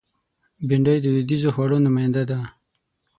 [0.67, 2.39] بېنډۍ د دودیزو خوړو نماینده ده